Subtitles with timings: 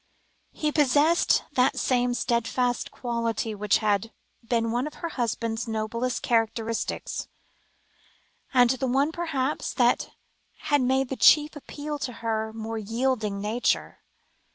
[0.51, 4.11] He possessed that same steadfast quality which had
[4.43, 7.27] been one of her husband's noblest characteristics,
[8.51, 10.09] and the one perhaps that
[10.71, 13.99] had made the chief appeal to her more yielding nature.